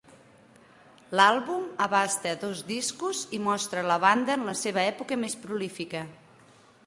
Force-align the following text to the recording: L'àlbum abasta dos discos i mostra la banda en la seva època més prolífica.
L'àlbum 1.19 1.67
abasta 1.87 2.31
dos 2.45 2.63
discos 2.71 3.21
i 3.39 3.41
mostra 3.49 3.85
la 3.93 3.99
banda 4.07 4.37
en 4.39 4.49
la 4.53 4.55
seva 4.65 4.87
època 4.95 5.19
més 5.25 5.39
prolífica. 5.45 6.05